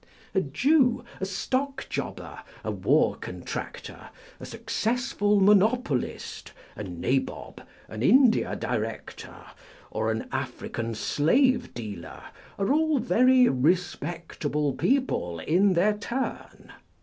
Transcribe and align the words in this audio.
A 0.33 0.41
jew, 0.41 1.03
a 1.19 1.25
stock 1.25 1.85
jobber, 1.87 2.39
a 2.63 2.71
war 2.71 3.15
contractor, 3.17 4.09
a 4.39 4.47
successful 4.47 5.39
monopolist, 5.39 6.53
a 6.75 6.81
Nabob, 6.83 7.61
an 7.87 8.01
India 8.01 8.55
Director, 8.55 9.45
or 9.91 10.09
an 10.09 10.27
African 10.31 10.95
slave 10.95 11.75
dealer, 11.75 12.23
are 12.57 12.73
all 12.73 12.97
very 12.97 13.47
respect 13.47 14.43
able 14.43 14.73
people 14.73 15.37
in 15.37 15.73
their 15.73 15.95
turn. 15.95 16.73